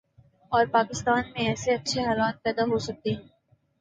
اور 0.51 0.65
پاکستان 0.71 1.21
میں 1.27 1.47
ایسے 1.47 1.73
اچھے 1.73 2.01
حالات 2.01 2.41
پیدا 2.43 2.63
ہوسکتے 2.63 3.09
ہیں۔ 3.11 3.19